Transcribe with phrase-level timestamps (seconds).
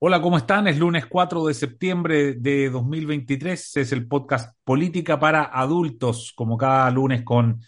[0.00, 0.68] Hola, ¿cómo están?
[0.68, 3.76] Es lunes 4 de septiembre de 2023.
[3.78, 7.60] Es el podcast Política para Adultos, como cada lunes con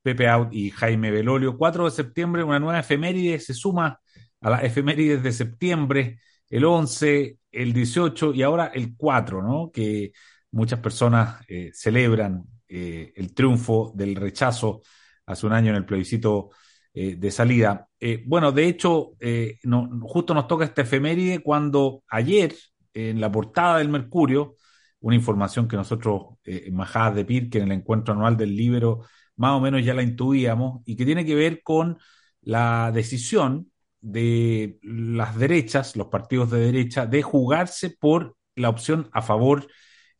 [0.00, 1.58] Pepe Out y Jaime Belolio.
[1.58, 4.00] 4 de septiembre, una nueva efeméride se suma
[4.40, 9.72] a las efemérides de septiembre, el 11, el 18 y ahora el 4, ¿no?
[9.72, 10.12] Que
[10.52, 14.82] muchas personas eh, celebran eh, el triunfo del rechazo
[15.26, 16.50] hace un año en el plebiscito
[16.94, 17.88] eh, de salida.
[17.98, 22.54] Eh, bueno, de hecho, eh, no, justo nos toca esta efeméride cuando ayer,
[22.92, 24.56] en la portada del Mercurio,
[25.00, 29.52] una información que nosotros en Majadas de Pirque, en el encuentro anual del Libro, más
[29.52, 31.98] o menos ya la intuíamos, y que tiene que ver con
[32.42, 39.22] la decisión de las derechas, los partidos de derecha, de jugarse por la opción a
[39.22, 39.66] favor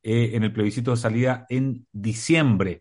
[0.02, 2.80] en el plebiscito de salida en diciembre.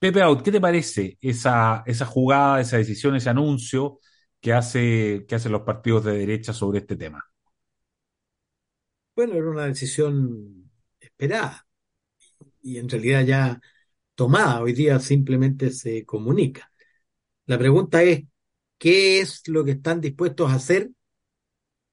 [0.00, 4.00] Pepe Out, ¿qué te parece esa, esa jugada, esa decisión, ese anuncio
[4.40, 7.22] que, hace, que hacen los partidos de derecha sobre este tema?
[9.14, 11.66] Bueno, era una decisión esperada
[12.62, 13.60] y en realidad ya
[14.14, 14.62] tomada.
[14.62, 16.72] Hoy día simplemente se comunica.
[17.46, 18.24] La pregunta es,
[18.78, 20.90] ¿qué es lo que están dispuestos a hacer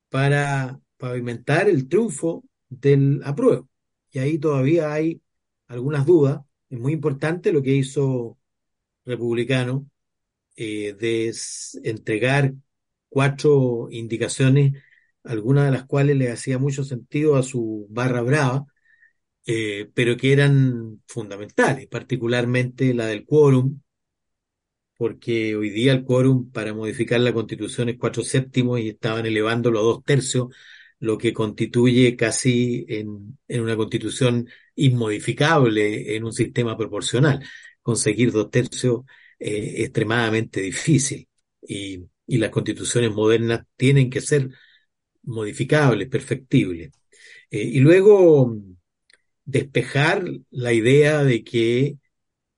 [0.10, 3.70] para pavimentar el triunfo del apruebo?
[4.12, 5.22] Y ahí todavía hay
[5.68, 8.38] algunas dudas es muy importante lo que hizo
[9.06, 9.90] Republicano
[10.58, 11.34] eh, de
[11.84, 12.54] entregar
[13.10, 14.74] cuatro indicaciones,
[15.24, 18.66] algunas de las cuales le hacía mucho sentido a su barra brava,
[19.46, 23.82] eh, pero que eran fundamentales, particularmente la del quórum,
[24.98, 29.80] porque hoy día el quórum para modificar la constitución es cuatro séptimos y estaban elevándolo
[29.80, 30.48] a dos tercios,
[31.00, 37.44] lo que constituye casi en, una constitución inmodificable en un sistema proporcional.
[37.82, 39.02] Conseguir dos tercios
[39.40, 41.28] eh, es extremadamente difícil
[41.62, 44.50] y, y, las constituciones modernas tienen que ser
[45.24, 46.92] modificables, perfectibles.
[47.52, 48.58] Eh, y luego
[49.46, 51.98] despejar la idea de que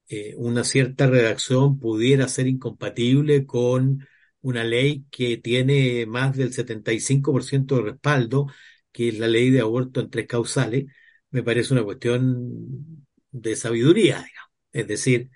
[0.10, 4.08] eh, una cierta redacción pudiera ser incompatible con
[4.42, 8.48] una ley que tiene más del 75% de respaldo,
[8.92, 10.86] que es la ley de aborto en tres causales,
[11.32, 14.52] me parece una cuestión de sabiduría, digamos.
[14.72, 15.30] Es decir,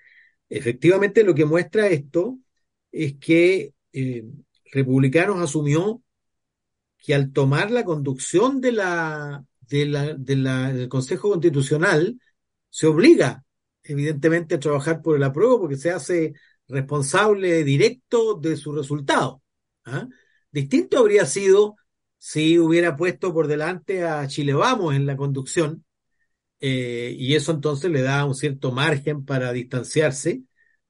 [0.48, 2.38] efectivamente lo que muestra esto
[2.90, 4.24] es que eh,
[4.72, 6.02] Republicanos asumió
[6.98, 12.18] que al tomar la conducción de la, de la, de la, del Consejo Constitucional,
[12.70, 13.44] se obliga,
[13.82, 16.34] evidentemente, a trabajar por el apruebo porque se hace
[16.68, 19.42] responsable directo de su resultado.
[19.84, 20.08] ¿ah?
[20.50, 21.76] Distinto habría sido
[22.18, 25.84] si hubiera puesto por delante a Chile Vamos en la conducción,
[26.60, 30.42] eh, y eso entonces le da un cierto margen para distanciarse,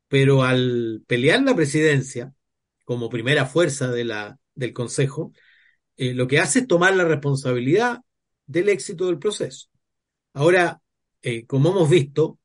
[0.06, 2.32] pero al pelear la presidencia
[2.84, 5.32] como primera fuerza de la, del Consejo,
[5.96, 8.02] eh, lo que hace es tomar la responsabilidad
[8.46, 9.68] del éxito del proceso.
[10.32, 10.80] Ahora,
[11.22, 12.38] eh, como hemos visto,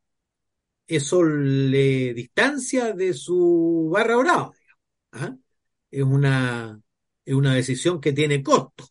[0.90, 4.52] eso le distancia de su barra brava.
[5.12, 5.36] ¿ah?
[5.92, 6.82] Es, una,
[7.24, 8.88] es una decisión que tiene costo.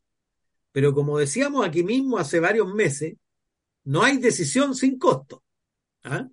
[0.70, 3.16] Pero como decíamos aquí mismo hace varios meses,
[3.82, 5.42] no hay decisión sin costo.
[6.04, 6.28] ¿ah?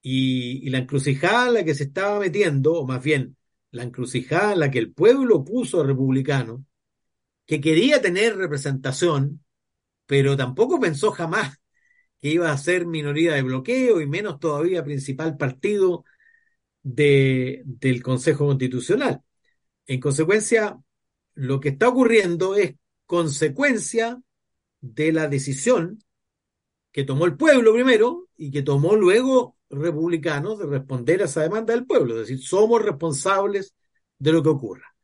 [0.00, 3.36] Y, la encrucijada en la que se estaba metiendo, o más bien
[3.72, 6.64] la encrucijada en la que el pueblo puso republicano,
[7.46, 9.44] que quería tener representación,
[10.06, 11.58] pero tampoco pensó jamás
[12.24, 16.06] que iba a ser minoría de bloqueo y menos todavía principal partido
[16.82, 19.22] de, del Consejo Constitucional.
[19.86, 20.80] En consecuencia,
[21.34, 24.22] lo que está ocurriendo es consecuencia
[24.80, 26.02] de la decisión
[26.92, 31.74] que tomó el pueblo primero y que tomó luego republicanos de responder a esa demanda
[31.74, 33.74] del pueblo, es decir, somos responsables
[34.18, 34.96] de lo que ocurra.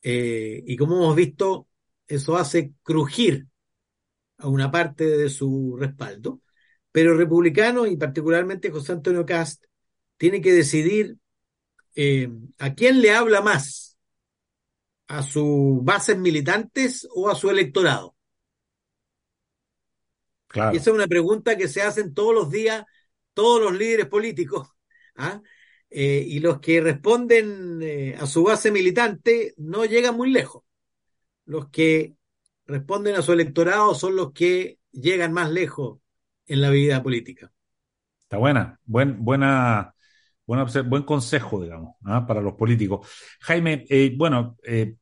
[0.00, 1.68] Eh, y como hemos visto,
[2.06, 3.47] eso hace crujir
[4.38, 6.40] a una parte de su respaldo,
[6.90, 9.64] pero republicanos y particularmente José Antonio Cast
[10.16, 11.16] tiene que decidir
[11.94, 12.28] eh,
[12.58, 13.98] a quién le habla más,
[15.08, 18.14] a sus bases militantes o a su electorado.
[20.46, 20.74] Claro.
[20.74, 22.84] Y esa es una pregunta que se hacen todos los días
[23.38, 24.68] todos los líderes políticos.
[25.14, 25.40] ¿ah?
[25.90, 30.64] Eh, y los que responden eh, a su base militante no llegan muy lejos.
[31.44, 32.16] Los que
[32.68, 35.98] responden a su electorado son los que llegan más lejos
[36.46, 37.50] en la vida política.
[38.20, 39.94] Está buena, buen, buena,
[40.46, 42.26] buena buen consejo, digamos, ¿ah?
[42.26, 43.08] para los políticos.
[43.40, 44.96] Jaime, eh, bueno, eh,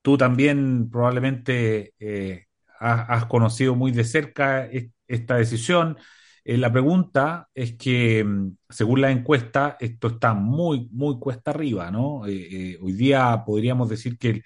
[0.00, 2.46] tú también probablemente eh,
[2.78, 4.68] has, conocido muy de cerca
[5.08, 5.98] esta decisión.
[6.44, 12.20] La pregunta es que, mm, según la encuesta, esto está muy, muy cuesta arriba, ¿no?
[12.20, 14.44] hoy día podríamos decir que el,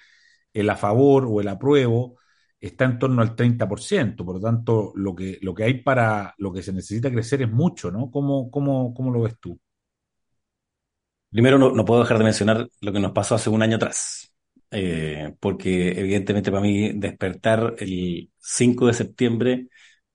[0.54, 2.16] el a favor o el apruebo
[2.62, 6.52] está en torno al 30%, por lo tanto, lo que, lo que hay para lo
[6.52, 8.10] que se necesita crecer es mucho, ¿no?
[8.10, 9.58] ¿Cómo, cómo, cómo lo ves tú?
[11.30, 14.34] Primero, no, puedo dejar de mencionar lo que nos pasó hace un año atrás,
[14.70, 19.68] eh, porque evidentemente para mí despertar el 5 de septiembre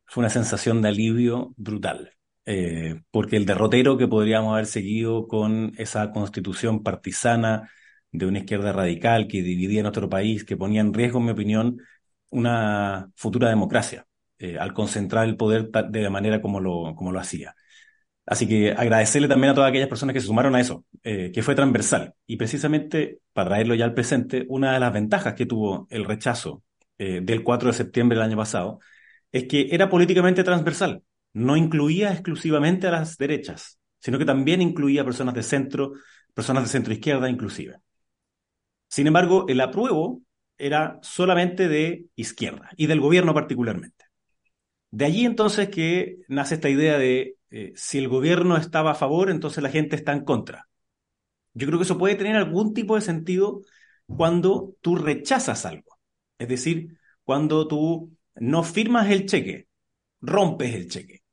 [0.05, 2.13] fue una sensación de alivio brutal,
[2.45, 7.69] eh, porque el derrotero que podríamos haber seguido con esa constitución partisana
[8.11, 11.81] de una izquierda radical que dividía nuestro país, que ponía en riesgo, en mi opinión,
[12.29, 14.05] una futura democracia,
[14.39, 17.55] eh, al concentrar el poder de la manera como lo, como lo hacía.
[18.25, 21.41] Así que agradecerle también a todas aquellas personas que se sumaron a eso, eh, que
[21.41, 22.13] fue transversal.
[22.25, 26.61] Y precisamente, para traerlo ya al presente, una de las ventajas que tuvo el rechazo
[26.97, 28.79] eh, del 4 de septiembre del año pasado
[29.31, 31.03] es que era políticamente transversal.
[31.33, 35.93] No incluía exclusivamente a las derechas, sino que también incluía personas de centro,
[36.33, 37.79] personas de centro izquierda inclusive.
[38.89, 40.21] Sin embargo, el apruebo
[40.57, 44.05] era solamente de izquierda y del gobierno particularmente.
[44.91, 49.29] De allí entonces que nace esta idea de eh, si el gobierno estaba a favor,
[49.29, 50.67] entonces la gente está en contra.
[51.53, 53.61] Yo creo que eso puede tener algún tipo de sentido
[54.07, 55.99] cuando tú rechazas algo.
[56.39, 59.67] Es decir, cuando tú no firmas el cheque,
[60.21, 61.23] rompes el cheque.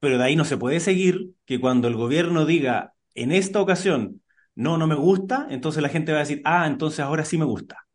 [0.00, 4.22] Pero de ahí no se puede seguir que cuando el gobierno diga en esta ocasión
[4.54, 7.44] no, no me gusta, entonces la gente va a decir, ah, entonces ahora sí me
[7.44, 7.86] gusta.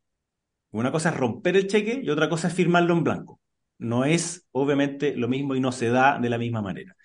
[0.72, 3.42] Una cosa es romper el cheque y otra cosa es firmarlo en blanco.
[3.78, 6.96] No es obviamente lo mismo y no se da de la misma manera.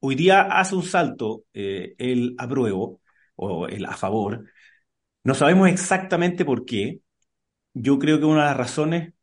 [0.00, 3.00] Hoy día hace un salto eh, el apruebo
[3.36, 4.44] o el a favor.
[5.24, 7.00] No sabemos exactamente por qué.
[7.74, 9.14] Yo creo que una de las razones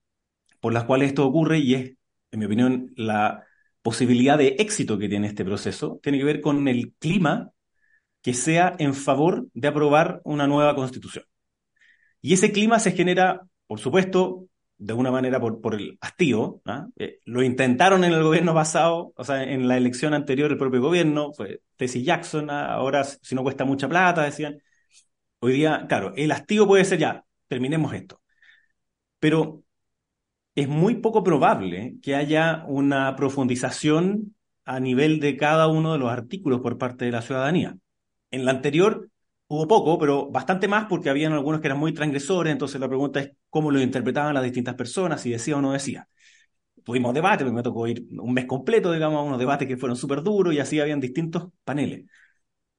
[0.60, 1.94] por las cuales esto ocurre, y es,
[2.31, 3.46] en mi opinión, la
[3.81, 7.52] posibilidad de éxito que tiene este proceso, tiene que ver con el clima
[8.22, 11.25] que sea en favor de aprobar una nueva constitución.
[12.27, 16.62] Y ese clima se genera, por supuesto, de alguna manera por, por el hastío.
[16.65, 16.88] ¿ah?
[16.97, 20.81] Eh, lo intentaron en el gobierno pasado, o sea, en la elección anterior el propio
[20.81, 22.74] gobierno, fue Tessie Jackson, ¿ah?
[22.74, 24.62] ahora si no cuesta mucha plata, decían.
[25.39, 28.21] Hoy día, claro, el hastío puede ser ya, terminemos esto.
[29.19, 29.63] Pero
[30.53, 34.35] es muy poco probable que haya una profundización
[34.65, 37.77] a nivel de cada uno de los artículos por parte de la ciudadanía.
[38.31, 39.09] En la anterior
[39.49, 43.21] Hubo poco, pero bastante más porque habían algunos que eran muy transgresores, entonces la pregunta
[43.21, 46.07] es cómo lo interpretaban las distintas personas, si decía o no decía.
[46.83, 50.23] Tuvimos debate, me tocó ir un mes completo, digamos, a unos debates que fueron súper
[50.23, 52.05] duros y así habían distintos paneles.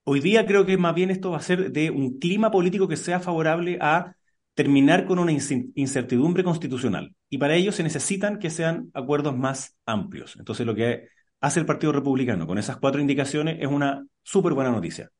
[0.04, 2.96] Hoy día creo que más bien esto va a ser de un clima político que
[2.96, 4.14] sea favorable a
[4.54, 7.14] terminar con una incertidumbre constitucional.
[7.30, 10.36] Y para ello se necesitan que sean acuerdos más amplios.
[10.38, 11.08] Entonces lo que
[11.40, 15.10] hace el Partido Republicano con esas cuatro indicaciones es una súper buena noticia.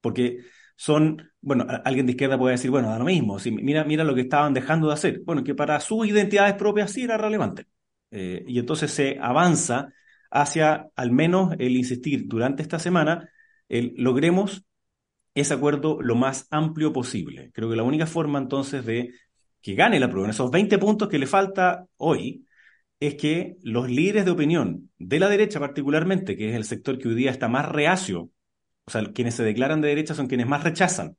[0.00, 0.38] Porque
[0.76, 4.14] son, bueno, alguien de izquierda puede decir, bueno, da lo mismo, si, mira, mira lo
[4.14, 5.20] que estaban dejando de hacer.
[5.24, 7.66] Bueno, que para sus identidades propias sí era relevante.
[8.10, 9.88] Eh, y entonces se avanza
[10.30, 13.28] hacia al menos el insistir durante esta semana,
[13.68, 14.64] logremos
[15.34, 17.50] ese acuerdo lo más amplio posible.
[17.52, 19.12] Creo que la única forma entonces de
[19.60, 22.46] que gane la prueba, en esos 20 puntos que le falta hoy,
[23.00, 27.08] es que los líderes de opinión de la derecha particularmente, que es el sector que
[27.08, 28.30] hoy día está más reacio
[28.84, 31.16] o sea, quienes se declaran de derecha son quienes más rechazan.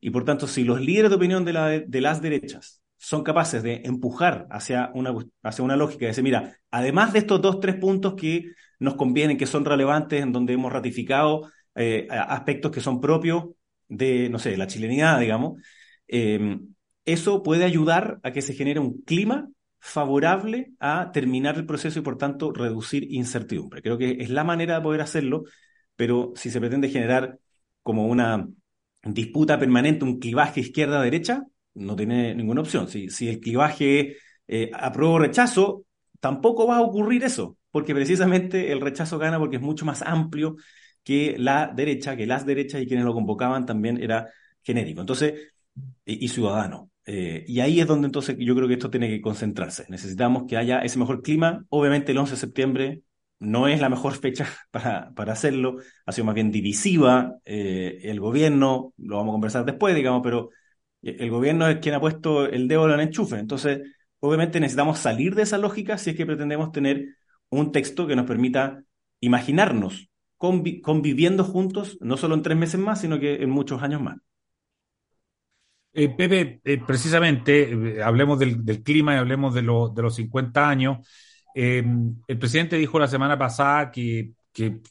[0.00, 3.62] Y por tanto, si los líderes de opinión de, la, de las derechas son capaces
[3.62, 7.76] de empujar hacia una, hacia una lógica de decir, mira, además de estos dos, tres
[7.76, 13.00] puntos que nos convienen, que son relevantes, en donde hemos ratificado eh, aspectos que son
[13.00, 13.46] propios
[13.88, 15.60] de, no sé, la chilenidad, digamos,
[16.08, 16.58] eh,
[17.04, 22.02] eso puede ayudar a que se genere un clima favorable a terminar el proceso y
[22.02, 23.82] por tanto reducir incertidumbre.
[23.82, 25.44] Creo que es la manera de poder hacerlo
[25.96, 27.38] pero si se pretende generar
[27.82, 28.48] como una
[29.04, 32.88] disputa permanente, un clivaje izquierda-derecha, no tiene ninguna opción.
[32.88, 34.16] Si, si el clivaje
[34.48, 35.84] eh, apruebo rechazo,
[36.20, 40.56] tampoco va a ocurrir eso, porque precisamente el rechazo gana porque es mucho más amplio
[41.02, 44.30] que la derecha, que las derechas y quienes lo convocaban también era
[44.62, 45.00] genérico.
[45.00, 45.34] Entonces,
[46.04, 46.90] y, ciudadano.
[47.06, 49.84] Eh, y ahí es donde entonces yo creo que esto tiene que concentrarse.
[49.88, 51.64] Necesitamos que haya ese mejor clima.
[51.68, 53.02] Obviamente el 11 de septiembre
[53.44, 58.20] no es la mejor fecha para, para hacerlo, ha sido más bien divisiva, eh, el
[58.20, 60.50] gobierno, lo vamos a conversar después, digamos, pero
[61.02, 63.82] el gobierno es quien ha puesto el dedo en el enchufe, entonces
[64.20, 67.04] obviamente necesitamos salir de esa lógica si es que pretendemos tener
[67.50, 68.82] un texto que nos permita
[69.20, 74.18] imaginarnos conviviendo juntos, no solo en tres meses más, sino que en muchos años más.
[75.92, 81.06] Eh, Pepe, eh, precisamente, hablemos del, clima y hablemos de, de los 50 años.
[81.54, 84.32] Em, el presidente dijo la semana pasada que,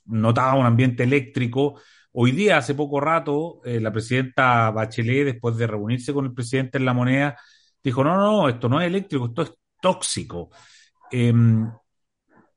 [0.06, 1.80] notaba un ambiente eléctrico.
[2.12, 6.78] Hoy día, hace poco rato, eh, la presidenta Bachelet, después de reunirse con el presidente
[6.78, 7.38] en la moneda,
[7.82, 10.50] dijo, no, no, esto no es eléctrico, esto es tóxico.
[11.12, 11.34] Eh,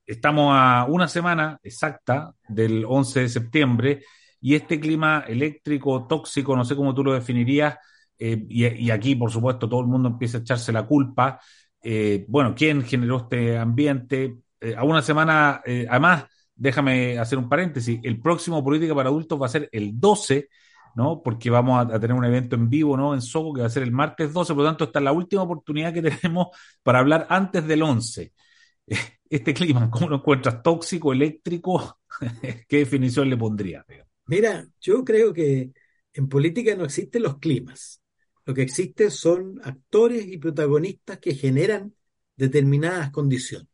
[0.04, 4.04] estamos a una semana exacta del 11 de septiembre
[4.40, 7.76] y este clima eléctrico tóxico, no sé cómo tú lo definirías,
[8.18, 11.40] eh, y, aquí, por supuesto, todo el mundo empieza a echarse la culpa.
[11.88, 14.38] Eh, bueno, ¿quién generó este ambiente?
[14.60, 19.46] Eh, a una semana, además, déjame hacer un paréntesis, el próximo Política para Adultos va
[19.46, 20.48] a ser el 12,
[20.96, 21.22] ¿no?
[21.22, 23.14] Porque vamos a, tener un evento en vivo, ¿no?
[23.14, 25.12] En Soco, que va a ser el martes 12, por lo tanto, esta es la
[25.12, 26.48] última oportunidad que tenemos
[26.82, 28.32] para hablar antes del 11.
[29.28, 30.62] Este clima, ¿cómo lo encuentras?
[30.62, 31.98] ¿Tóxico, eléctrico?
[32.68, 33.84] ¿Qué definición le pondría?
[34.26, 35.72] Mira, yo creo que
[36.12, 38.00] en política no existen los climas.
[38.46, 41.92] Lo que existe son actores y protagonistas que generan
[42.36, 43.68] determinadas condiciones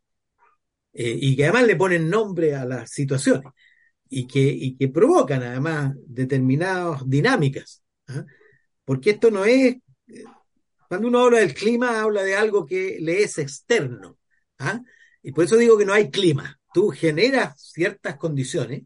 [0.94, 3.52] eh, y que además le ponen nombre a las situaciones
[4.08, 7.82] y que, y que provocan además determinadas dinámicas.
[8.08, 8.24] ¿ah?
[8.84, 9.76] Porque esto no es,
[10.88, 14.18] cuando uno habla del clima, habla de algo que le es externo.
[14.58, 14.80] ¿ah?
[15.22, 16.58] Y por eso digo que no hay clima.
[16.72, 18.84] Tú generas ciertas condiciones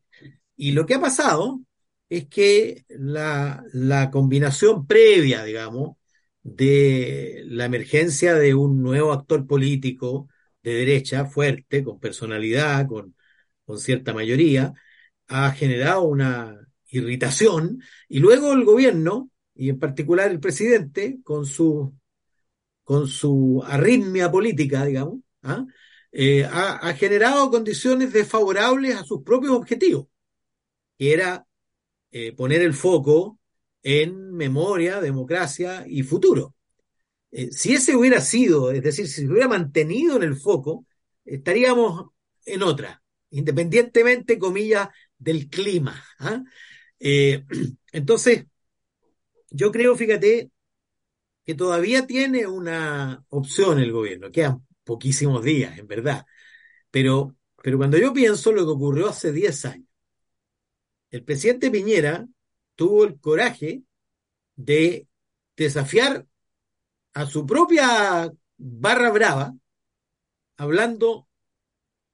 [0.56, 1.60] y lo que ha pasado
[2.08, 5.96] es que la, la, combinación previa, digamos,
[6.42, 10.28] de la emergencia de un nuevo actor político
[10.62, 13.16] de derecha fuerte, con personalidad, con,
[13.64, 14.75] con cierta mayoría,
[15.28, 16.56] ha generado una
[16.90, 21.94] irritación y luego el gobierno, y en particular el presidente, con su,
[22.84, 25.66] con su arritmia política, digamos, ¿ah?
[26.12, 30.06] eh, ha, ha generado condiciones desfavorables a sus propios objetivos,
[30.98, 31.46] que era
[32.18, 33.38] eh, poner el foco
[33.82, 36.54] en memoria, democracia y futuro.
[37.30, 40.87] Eh, si ese hubiera sido, es decir, si se hubiera mantenido en el foco,
[41.26, 42.06] estaríamos
[42.46, 46.02] en otra, independientemente, comillas, del clima.
[46.20, 46.42] ¿ah?
[46.99, 47.44] Eh,
[47.92, 48.46] entonces,
[49.50, 50.50] yo creo, fíjate,
[51.44, 56.25] que todavía tiene una opción el gobierno, quedan poquísimos días, en verdad,
[56.90, 59.85] pero, pero cuando yo pienso lo que ocurrió hace 10 años,
[61.16, 62.28] el presidente Piñera
[62.75, 63.82] tuvo el coraje
[64.54, 65.08] de
[65.56, 66.26] desafiar
[67.14, 69.54] a su propia barra brava
[70.58, 71.26] hablando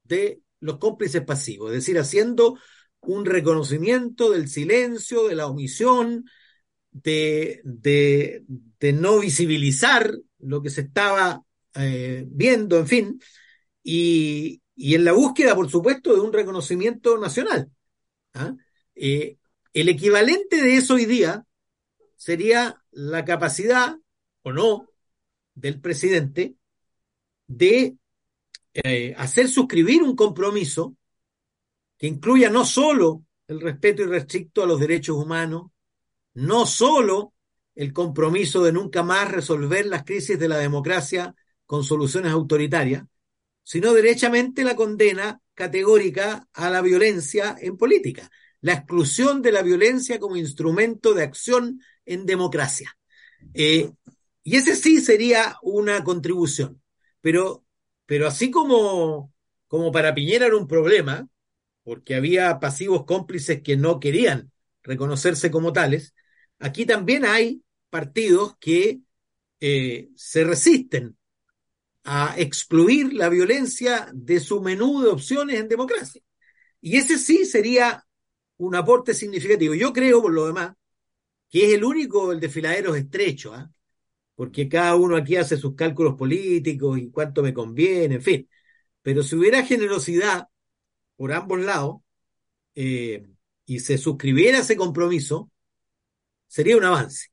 [0.05, 2.59] de los cómplices pasivos, es decir, haciendo
[3.01, 6.25] un reconocimiento del silencio, de la omisión,
[6.93, 7.61] de,
[8.95, 11.43] no visibilizar lo que se estaba
[11.75, 13.21] eh, viendo, en fin,
[13.83, 17.69] y, y, en la búsqueda, por supuesto, de un reconocimiento nacional.
[18.35, 18.55] ¿ah?
[18.95, 19.39] Eh,
[19.73, 21.47] el equivalente de eso hoy día
[22.17, 23.97] sería la capacidad
[24.43, 24.89] o no
[25.55, 26.57] del presidente
[27.47, 27.97] de
[28.75, 30.97] eh, hacer suscribir un compromiso
[31.97, 35.71] que incluya no solo el respeto irrestricto a los derechos humanos,
[36.35, 37.35] no solo
[37.75, 41.35] el compromiso de nunca más resolver las crisis de la democracia
[41.65, 43.05] con soluciones autoritarias,
[43.63, 48.31] sino derechamente la condena categórica a la violencia en política
[48.63, 52.97] la exclusión de la violencia como instrumento de acción en democracia.
[53.55, 53.91] Eh,
[54.45, 56.81] y ese sí sería una contribución.
[57.21, 57.65] Pero,
[58.07, 59.35] pero así como,
[59.67, 61.29] como para Piñera era un problema,
[61.83, 64.53] porque había pasivos cómplices que no querían
[64.83, 66.15] reconocerse como tales,
[66.61, 69.01] aquí también hay partidos que
[69.61, 71.17] eh, se resisten
[72.05, 76.23] a excluir la violencia de su menú de opciones en democracia.
[76.81, 78.05] Y ese sí sería
[78.67, 79.75] un aporte significativo.
[79.75, 80.75] Yo creo, por lo demás,
[81.51, 83.67] que es el único, el desfiladero estrecho, ¿eh?
[84.35, 88.49] porque cada uno aquí hace sus cálculos políticos y cuánto me conviene, en fin.
[89.03, 90.49] Pero si hubiera generosidad
[91.17, 92.03] por ambos lados
[92.75, 93.27] eh,
[93.67, 95.51] y se suscribiera ese compromiso,
[96.47, 97.29] sería un avance.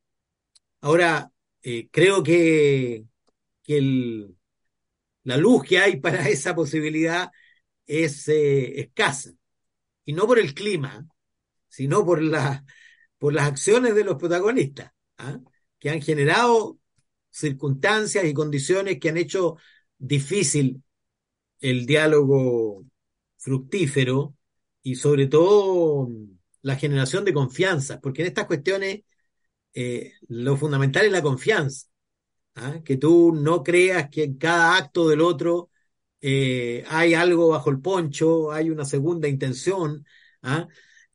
[0.82, 1.32] Ahora,
[1.64, 3.06] eh, creo que,
[3.64, 4.28] que
[5.24, 7.32] la luz que hay para esa posibilidad
[7.86, 9.32] es eh, escasa.
[10.06, 11.08] Y no por el clima,
[11.70, 12.22] sino por,
[13.18, 15.40] por las acciones de los protagonistas, ¿ah?
[15.80, 16.80] que han generado
[17.30, 19.58] circunstancias y condiciones que han hecho
[19.98, 20.84] difícil
[21.62, 22.86] el diálogo
[23.38, 24.36] fructífero
[24.82, 26.10] y sobre todo
[26.62, 29.02] la generación de confianza, porque en estas cuestiones
[29.74, 31.88] eh, lo fundamental es la confianza,
[32.56, 32.82] ¿ah?
[32.84, 35.70] que tú no creas que en cada acto del otro
[36.22, 40.06] eh, hay algo bajo el poncho, hay una segunda intención,
[40.42, 40.68] ¿ah?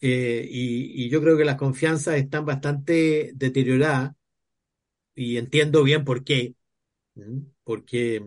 [0.07, 4.13] Eh, y, yo creo que las confianzas están bastante deterioradas
[5.15, 6.55] y entiendo bien por qué.
[7.65, 8.23] Porque,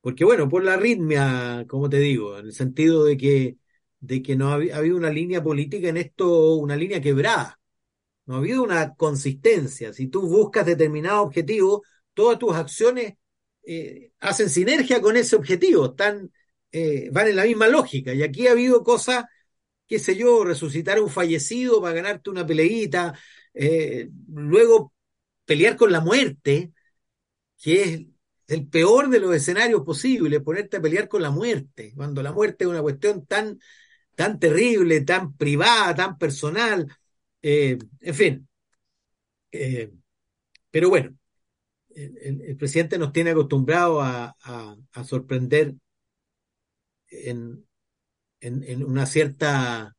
[0.00, 3.56] porque bueno, por la arritmia, como te digo, en el sentido de que,
[4.00, 7.60] de que no ha, ha habido una línea política en esto, una línea quebrada.
[8.26, 9.92] No ha habido una consistencia.
[9.92, 11.82] Si tú buscas determinado objetivo,
[12.14, 13.14] todas tus acciones
[13.64, 16.32] eh, hacen sinergia con ese objetivo, están,
[16.72, 18.14] eh, van en la misma lógica.
[18.14, 19.24] Y aquí ha habido cosas,
[19.86, 23.18] qué sé yo, resucitar a un fallecido para ganarte una peleita,
[23.54, 24.92] eh, luego
[25.44, 26.72] pelear con la muerte,
[27.60, 28.02] que es
[28.48, 32.64] el peor de los escenarios posibles, ponerte a pelear con la muerte, cuando la muerte
[32.64, 33.58] es una cuestión tan,
[34.14, 36.86] tan terrible, tan privada, tan personal,
[37.42, 38.48] en fin.
[40.70, 41.16] pero bueno,
[41.94, 44.34] el, presidente nos tiene acostumbrado a,
[45.04, 45.74] sorprender
[47.08, 47.66] en,
[48.42, 49.94] una cierta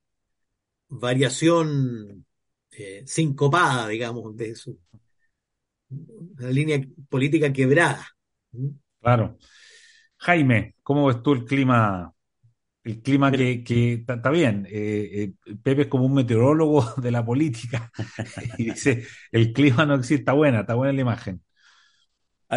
[0.89, 2.25] variación
[2.71, 4.79] eh, sincopada, digamos, de su
[5.89, 8.07] una línea política quebrada.
[8.51, 8.69] ¿Mm?
[8.99, 9.37] Claro.
[10.17, 12.11] Jaime, ¿cómo ves tú el clima?
[12.83, 14.67] El clima que, está bien.
[14.69, 17.91] Eh, eh, Pepe es como un meteorólogo de la política
[18.57, 21.41] y dice, el clima no existe, está buena, está buena la imagen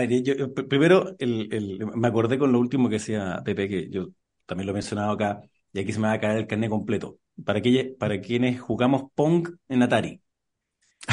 [0.04, 4.08] yo, primero, me acordé con lo último que decía Pepe, que yo
[4.44, 5.40] también lo he mencionado acá,
[5.76, 7.18] y aquí se me va a caer el carnet completo.
[7.44, 7.60] Para,
[7.98, 10.22] para quienes jugamos Pong en Atari.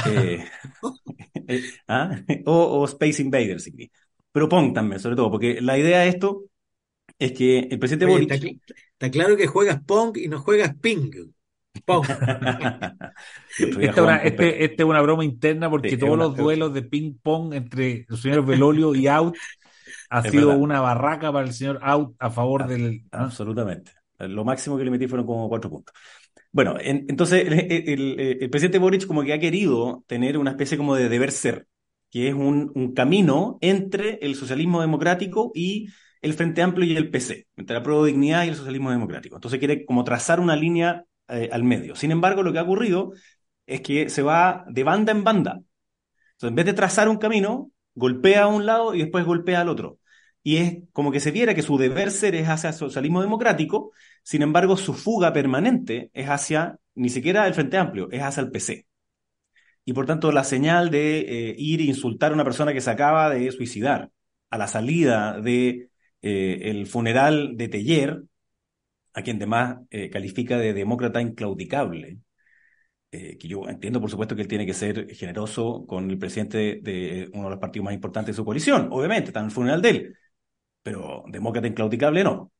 [0.08, 0.43] Eh,
[1.48, 2.20] eh, ¿ah?
[2.46, 3.70] o, Space Invaders,
[4.32, 6.46] pero Pong también, sobre todo, porque la idea de esto
[7.20, 8.32] es que el presidente Boric...
[8.32, 11.12] Está, claro que juegas Pong y no juegas Ping.
[11.75, 12.93] Esta
[14.17, 18.17] este, este, es una broma interna porque todos los duelos de ping pong entre el
[18.17, 19.36] señor Velolio y Out
[20.10, 23.03] ha sido una barraca para el señor Out a favor ah, del.
[23.12, 23.91] Absolutamente.
[24.20, 25.93] Lo máximo que le metí fueron como cuatro puntos.
[26.51, 31.32] Bueno, entonces el, presidente Boric como que ha querido tener una especie como de deber
[31.32, 31.67] ser,
[32.12, 35.88] que es un, camino entre el socialismo democrático y
[36.22, 39.36] el Frente Amplio y el PC, entre la Pro Dignidad y el socialismo democrático.
[39.36, 41.96] Entonces quiere como trazar una línea eh, al medio.
[41.96, 43.13] Sin embargo, lo que ha ocurrido
[43.65, 45.62] es que se va de banda en banda.
[46.34, 49.70] Entonces, en vez de trazar un camino, golpea a un lado y después golpea al
[49.70, 50.00] otro.
[50.44, 53.94] Y es como que se viera que su deber ser es hacia el socialismo democrático,
[54.24, 58.52] sin embargo, su fuga permanente es hacia, ni siquiera el Frente Amplio, es hacia el
[58.52, 58.88] PC.
[59.86, 61.20] Y por tanto, la señal de
[61.52, 64.12] eh, ir e insultar a una persona que se acaba de suicidar
[64.50, 65.89] a la salida de
[66.22, 68.24] eh, el funeral de Teller,
[69.13, 72.20] a quien además eh, califica de demócrata inclaudicable,
[73.12, 77.30] que yo entiendo, por supuesto, que él tiene que ser generoso con el presidente de
[77.34, 79.89] uno de los partidos más importantes de su coalición, obviamente, está en el funeral de
[79.89, 80.17] él,
[80.84, 82.52] pero demócrata inclaudicable no.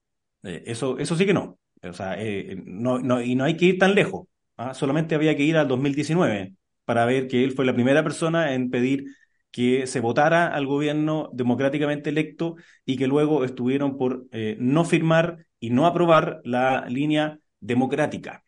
[0.44, 1.60] Eh, eso, eso sí que no.
[1.84, 2.18] O sea,
[2.66, 4.28] no, no, y no hay que ir tan lejos.
[4.58, 4.74] ¿ah?
[4.74, 6.56] Solamente había que ir al 2019
[6.86, 9.06] para ver que él fue la primera persona en pedir
[9.52, 12.56] que se votara al gobierno democráticamente electo
[12.86, 14.26] y que luego estuvieron por
[14.58, 18.44] no firmar y no aprobar la línea democrática,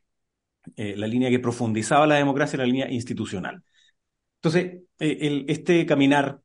[0.76, 3.64] eh, la línea que profundizaba la democracia, la línea institucional.
[4.38, 6.42] Entonces, eh, este caminar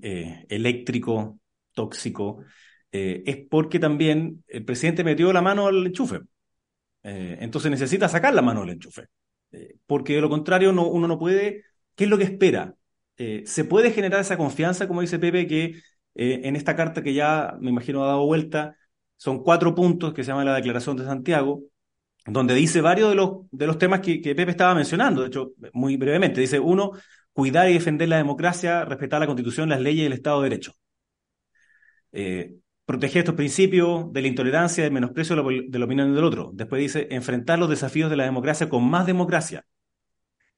[0.00, 1.38] eh, eléctrico,
[1.72, 2.44] tóxico,
[2.90, 6.20] es porque también el presidente metió la mano al enchufe.
[7.02, 9.06] entonces necesita sacar la mano del enchufe.
[9.86, 11.64] porque de lo contrario no, uno no puede...
[11.94, 12.74] ¿Qué es lo que espera?
[13.44, 15.80] se puede generar esa confianza, como dice Pepe, que
[16.14, 18.76] en esta carta que ya me imagino ha dado vuelta,
[19.22, 21.62] son cuatro puntos que se llama la Declaración de Santiago,
[22.26, 25.96] donde dice varios de los, de los temas que, Pepe estaba mencionando, de hecho, muy
[25.96, 26.40] brevemente.
[26.40, 26.90] Dice, uno,
[27.32, 30.72] cuidar y defender la democracia, respetar la Constitución, las leyes y el Estado de Derecho.
[32.12, 36.50] Eh, proteger estos principios de la intolerancia, del menosprecio de la, opinión del otro.
[36.52, 39.64] Después dice, enfrentar los desafíos de la democracia con más democracia.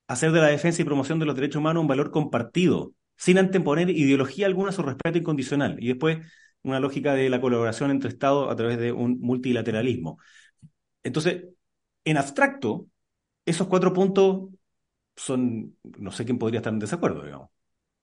[0.06, 3.90] Hacer de la defensa y promoción de los derechos humanos un valor compartido, sin anteponer
[3.90, 5.76] ideología alguna a su respeto incondicional.
[5.80, 6.18] Y después
[6.62, 10.18] una lógica de la colaboración entre Estados a través de un multilateralismo.
[11.02, 11.44] Entonces,
[12.04, 12.86] en abstracto,
[13.46, 14.48] esos cuatro puntos
[15.16, 17.50] son, no sé quién podría estar en desacuerdo, digamos.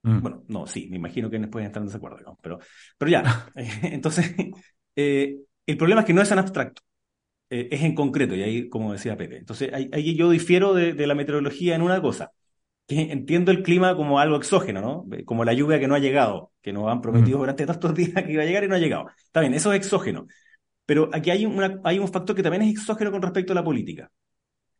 [0.03, 0.21] Mm.
[0.21, 2.59] Bueno, no, sí, me imagino que pueden estar en desacuerdo, digamos, pero,
[2.97, 3.51] pero ya.
[3.83, 4.35] Entonces,
[4.95, 6.81] eh, el problema es que no es en abstracto,
[7.49, 9.37] eh, es en concreto, y ahí, como decía Pepe.
[9.37, 12.31] Entonces, ahí, yo difiero de, de, la meteorología en una cosa
[12.91, 15.05] entiendo el clima como algo exógeno, ¿no?
[15.25, 18.23] Como la lluvia que no ha llegado, que nos han prometido durante todos estos días
[18.23, 19.07] que iba a llegar y no ha llegado.
[19.17, 20.27] Está bien, eso es exógeno.
[20.85, 23.63] Pero aquí hay, una, hay un factor que también es exógeno con respecto a la
[23.63, 24.11] política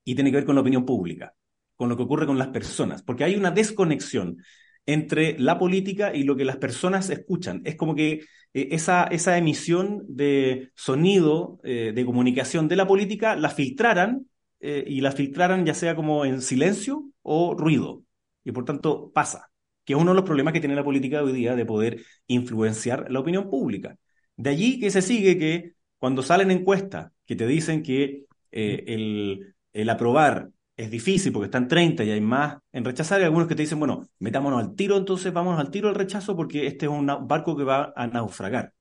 [0.04, 1.34] y tiene que ver con la opinión pública,
[1.76, 4.38] con lo que ocurre con las personas, porque hay una desconexión
[4.86, 7.62] entre la política y lo que las personas escuchan.
[7.66, 8.22] Es como que
[8.54, 14.28] eh, esa, esa emisión de sonido, eh, de comunicación de la política, la filtraran
[14.60, 18.04] eh, y la filtraran ya sea como en silencio o ruido.
[18.44, 19.52] Y por tanto pasa,
[19.86, 23.12] que es uno de los problemas que tiene la política hoy día de poder influenciar
[23.12, 23.98] la opinión pública.
[24.36, 29.90] De allí que se sigue que cuando salen encuestas que te dicen que el, el,
[29.90, 30.50] aprobar
[30.82, 33.80] es difícil porque están 30 y hay más en rechazar, y algunos que te dicen,
[33.80, 37.56] bueno, metámonos al tiro, entonces vámonos al tiro al rechazo porque este es un barco
[37.56, 38.74] que va a naufragar.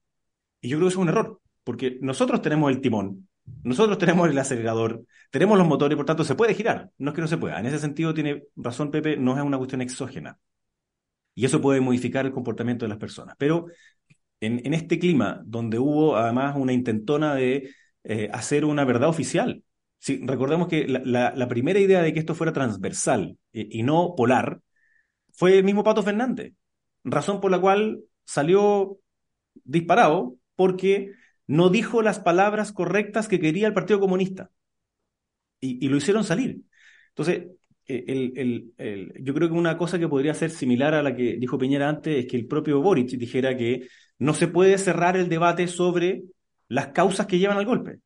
[0.61, 3.29] Y yo creo que eso es un error, porque nosotros tenemos el timón,
[3.63, 7.21] nosotros tenemos el acelerador, tenemos los motores, por tanto se puede girar, no es que
[7.21, 7.61] no se pueda.
[7.61, 10.39] En ese sentido tiene razón Pepe, no es una cuestión exógena.
[11.35, 13.37] Y eso puede modificar el comportamiento de las personas.
[13.39, 13.67] Pero
[14.41, 17.71] en, en este clima, donde hubo además una intentona de
[18.05, 19.63] eh, hacer una verdad oficial,
[20.01, 24.61] si, recordemos que la, primera idea de que esto fuera transversal eh, y no polar
[25.33, 26.55] fue el mismo Pato Fernández,
[27.05, 28.99] razón por la cual salió
[29.65, 31.13] disparado porque
[31.47, 34.51] no dijo las palabras correctas que quería el Partido Comunista.
[35.63, 36.63] Y, lo hicieron salir.
[37.11, 37.49] Entonces,
[37.87, 38.73] el,
[39.21, 42.25] yo creo que una cosa que podría ser similar a la que dijo Piñera antes
[42.25, 46.23] es que el propio Boric dijera que no se puede cerrar el debate sobre
[46.69, 47.99] las causas que llevan al golpe.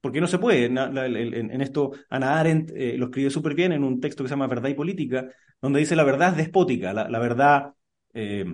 [0.00, 0.66] Porque no se puede.
[0.66, 4.46] En, esto, Ana Arendt eh, lo escribe súper bien en un texto que se llama
[4.46, 5.28] Verdad y Política,
[5.60, 7.72] donde dice la verdad es despótica, la, verdad,
[8.14, 8.44] eh,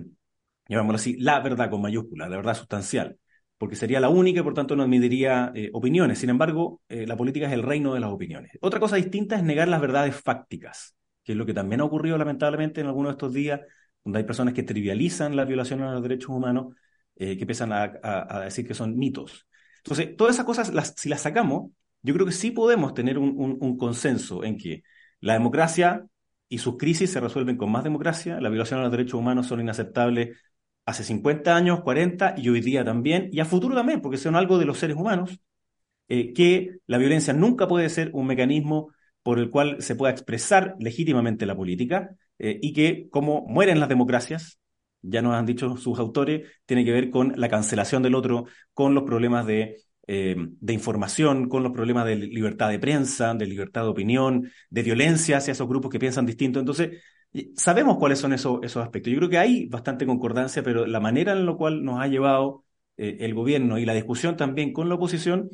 [0.67, 3.17] llamémoslo así, la verdad con mayúscula, la verdad sustancial
[3.57, 6.19] porque sería la única y por tanto no admitiría eh, opiniones.
[6.19, 8.51] Sin embargo, eh, la política es el reino de las opiniones.
[8.61, 12.17] Otra cosa distinta es negar las verdades fácticas, que es lo que también ha ocurrido
[12.17, 13.61] lamentablemente en algunos de estos días,
[14.03, 16.75] donde hay personas que trivializan la violación a los derechos humanos,
[17.17, 19.47] que empiezan a, decir que son mitos.
[19.85, 21.71] Entonces, todas esas cosas, las, si las sacamos,
[22.01, 24.83] yo creo que sí podemos tener un consenso en que
[25.21, 26.05] la democracia
[26.49, 29.61] y sus crisis se resuelven con más democracia, la violación a los derechos humanos son
[29.61, 30.37] inaceptables
[30.85, 34.59] hace 50 años, 40 y hoy día también, y a futuro también, porque son algo
[34.59, 35.39] de los seres humanos,
[36.07, 38.91] eh, que la violencia nunca puede ser un mecanismo
[39.23, 43.89] por el cual se pueda expresar legítimamente la política eh, y que, como mueren las
[43.89, 44.59] democracias,
[45.07, 48.93] ya nos han dicho sus autores, tiene que ver con la cancelación del otro, con
[48.93, 53.83] los problemas de, eh, de información, con los problemas de libertad de prensa, de libertad
[53.83, 56.59] de opinión, de violencia hacia esos grupos que piensan distinto.
[56.59, 57.01] Entonces,
[57.57, 59.11] Sabemos cuáles son esos, esos aspectos.
[59.11, 62.63] Yo creo que hay bastante concordancia, pero la manera en la cual nos ha llevado
[62.97, 65.49] eh, el gobierno y la discusión también con la oposición,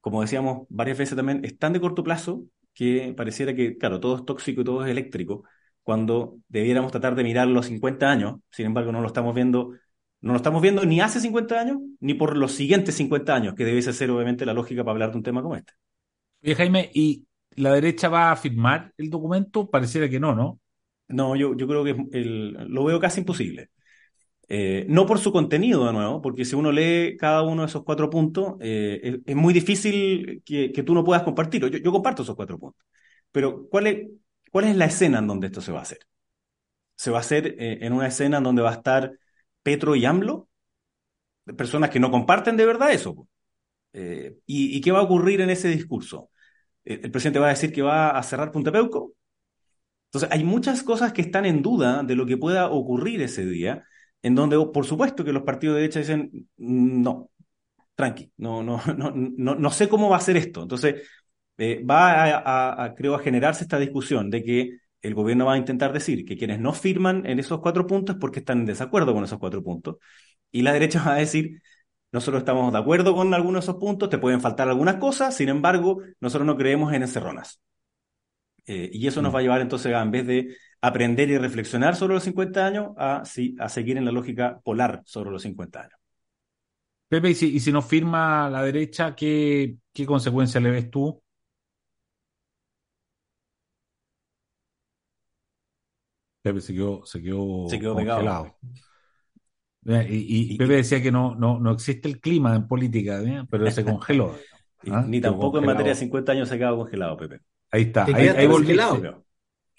[0.00, 2.44] como decíamos varias veces también, es tan de corto plazo
[2.74, 5.44] que pareciera que, claro, todo es tóxico y todo es eléctrico,
[5.90, 9.72] cuando debiéramos tratar de mirar los 50 años, sin embargo no lo estamos viendo,
[10.20, 13.64] no lo estamos viendo ni hace 50 años, ni por los siguientes 50 años, que
[13.64, 15.72] debe ser obviamente la lógica para hablar de un tema como este.
[16.44, 17.26] Oye, Jaime, ¿y
[17.56, 19.68] la derecha va a firmar el documento?
[19.68, 20.60] Pareciera que no, ¿no?
[21.08, 23.70] No, yo, yo creo que lo veo casi imposible.
[24.46, 27.82] Eh, no por su contenido, de nuevo, porque si uno lee cada uno de esos
[27.82, 31.66] cuatro puntos, eh, es, muy difícil que, tú no puedas compartirlo.
[31.66, 32.86] Yo, comparto esos cuatro puntos.
[33.32, 34.06] Pero, ¿cuál es,
[34.50, 36.00] ¿cuál es la escena en donde esto se va a hacer?
[36.96, 39.12] ¿Se va a hacer eh, en una escena en donde va a estar
[39.62, 40.48] Petro y AMLO?
[41.56, 43.26] Personas que no comparten de verdad eso.
[43.92, 46.30] ¿y, ¿y, qué va a ocurrir en ese discurso?
[46.84, 49.14] ¿El presidente va a decir que va a cerrar Punta Peuco?
[50.06, 53.84] Entonces, hay muchas cosas que están en duda de lo que pueda ocurrir ese día,
[54.22, 57.30] en donde, por supuesto, que los partidos de derecha dicen, no,
[57.94, 60.62] tranqui, no, no, no, no, no sé cómo va a ser esto.
[60.62, 61.08] Entonces,
[61.60, 65.92] eh, va a, creo, a generarse esta discusión de que el gobierno va a intentar
[65.92, 69.24] decir que quienes no firman en esos cuatro puntos es porque están en desacuerdo con
[69.24, 69.96] esos cuatro puntos.
[70.50, 71.60] Y la derecha va a decir,
[72.12, 75.50] nosotros estamos de acuerdo con algunos de esos puntos, te pueden faltar algunas cosas, sin
[75.50, 77.60] embargo, nosotros no creemos en encerronas.
[78.66, 79.34] Eh, y eso nos mm.
[79.34, 82.88] va a llevar entonces a, en vez de aprender y reflexionar sobre los 50 años,
[82.96, 83.22] a,
[83.58, 85.98] a seguir en la lógica polar sobre los 50 años.
[87.08, 91.20] Pepe, y si, y si no firma la derecha, ¿qué, qué consecuencias le ves tú?
[96.42, 98.56] Pepe se quedó, se quedó, congelado.
[100.08, 104.36] Y, Pepe decía que no, no, no existe el clima en política, pero se congeló.
[104.90, 105.04] ¿ah?
[105.06, 107.40] Ni tampoco en materia de 50 años se quedó congelado, Pepe.
[107.70, 108.82] Ahí está, ahí, volviste.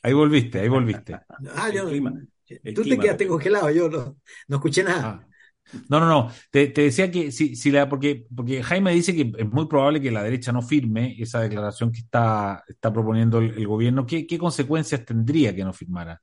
[0.04, 1.20] Ahí volviste, ahí volviste.
[1.56, 1.90] Ah, yo,
[2.74, 5.22] tú te quedaste congelado, yo no, no escuché nada.
[5.24, 5.28] Ah.
[5.90, 6.32] No, no, no.
[6.50, 10.12] Te, decía que si, si la, porque, porque Jaime dice que es muy probable que
[10.12, 14.06] la derecha no firme esa declaración que está, está proponiendo el, gobierno.
[14.06, 16.22] ¿Qué, ¿Qué, consecuencias tendría que no firmara?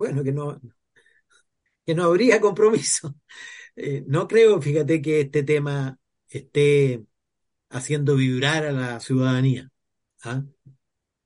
[0.00, 0.58] Bueno, que no,
[1.84, 3.14] que no habría compromiso.
[3.76, 5.96] Eh, no creo, fíjate, que este tema
[6.28, 7.04] esté
[7.70, 9.70] haciendo vibrar a la ciudadanía.
[10.24, 10.42] ¿ah?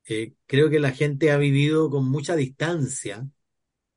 [0.07, 3.27] Eh, creo que la gente ha vivido con mucha distancia.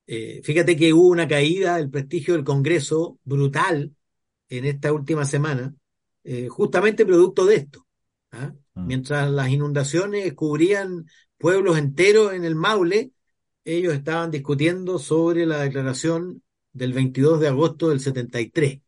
[0.08, 3.94] Eh, fíjate que hubo una caída del prestigio del Congreso brutal
[4.50, 5.76] en esta última semana,
[6.24, 7.86] eh, justamente producto de esto.
[8.32, 8.54] ¿ah?
[8.74, 8.88] Mm.
[8.88, 11.06] Mientras las inundaciones cubrían
[11.38, 13.12] pueblos enteros en el Maule,
[13.68, 18.82] ellos estaban discutiendo sobre la declaración del 22 de agosto del 73.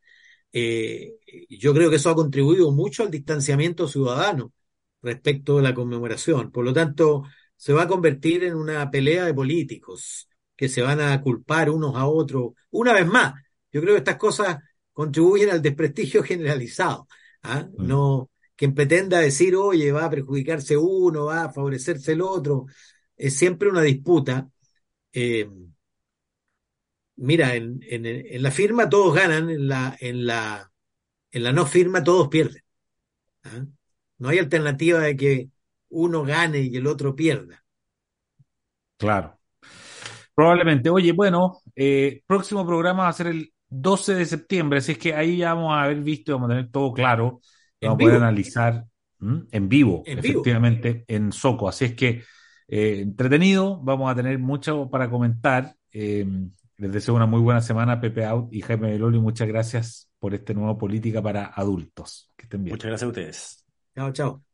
[0.54, 1.18] Eh,
[1.50, 4.54] yo creo que eso ha contribuido mucho al distanciamiento ciudadano.
[5.02, 6.52] respecto de la conmemoración.
[6.52, 7.24] Por lo tanto,
[7.56, 11.96] se va a convertir en una pelea de políticos que se van a culpar unos
[11.96, 12.54] a otros.
[12.72, 13.34] Una vez más,
[13.72, 14.58] yo creo que estas cosas
[14.92, 17.08] contribuyen al desprestigio generalizado.
[17.44, 17.68] ¿ah?
[17.78, 17.88] Mm.
[17.88, 22.66] No, quien pretenda decir, oye, va a perjudicarse uno, va a favorecerse el otro,
[23.16, 24.50] es siempre una disputa.
[25.14, 25.50] Eh,
[27.16, 30.72] mira, en, en, en, la firma todos ganan, en la, en la,
[31.32, 32.64] en la no firma todos pierden.
[33.44, 33.66] ¿ah?
[34.18, 35.50] No hay alternativa de que
[35.90, 37.64] uno gane y el otro pierda.
[38.98, 39.38] Claro.
[40.36, 40.90] Probablemente.
[40.90, 45.14] Oye, bueno, eh, próximo programa va a ser el 12 de septiembre, así es que
[45.14, 47.40] ahí ya vamos a haber visto, vamos a tener todo claro,
[47.82, 48.86] vamos a poder analizar
[49.22, 51.06] en vivo, En efectivamente, vivo.
[51.08, 51.70] en Soco.
[51.70, 52.24] Así es que
[52.70, 55.76] eh, entretenido, vamos a tener mucho para comentar.
[55.92, 56.26] Eh,
[56.78, 59.20] les deseo una muy buena semana, Pepe Out y Jaime Beloli.
[59.20, 62.32] Muchas gracias por este nuevo Política para Adultos.
[62.38, 62.74] Que estén bien.
[62.74, 63.66] Muchas gracias a ustedes.
[63.96, 64.49] Chao, chao.